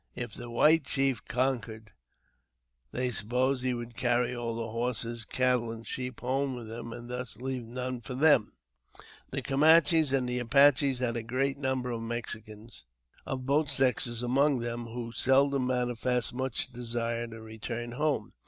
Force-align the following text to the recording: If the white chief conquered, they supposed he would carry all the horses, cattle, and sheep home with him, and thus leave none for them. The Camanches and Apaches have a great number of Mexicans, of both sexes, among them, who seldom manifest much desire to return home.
If 0.15 0.33
the 0.33 0.49
white 0.49 0.83
chief 0.85 1.23
conquered, 1.25 1.91
they 2.91 3.11
supposed 3.11 3.63
he 3.63 3.75
would 3.75 3.95
carry 3.95 4.35
all 4.35 4.55
the 4.55 4.71
horses, 4.71 5.25
cattle, 5.25 5.71
and 5.71 5.85
sheep 5.85 6.21
home 6.21 6.55
with 6.55 6.71
him, 6.71 6.91
and 6.91 7.07
thus 7.07 7.37
leave 7.37 7.61
none 7.65 8.01
for 8.01 8.15
them. 8.15 8.53
The 9.29 9.43
Camanches 9.43 10.11
and 10.11 10.27
Apaches 10.27 10.97
have 11.01 11.15
a 11.17 11.21
great 11.21 11.59
number 11.59 11.91
of 11.91 12.01
Mexicans, 12.01 12.85
of 13.27 13.45
both 13.45 13.69
sexes, 13.69 14.23
among 14.23 14.57
them, 14.61 14.87
who 14.87 15.11
seldom 15.11 15.67
manifest 15.67 16.33
much 16.33 16.71
desire 16.71 17.27
to 17.27 17.39
return 17.39 17.91
home. 17.91 18.33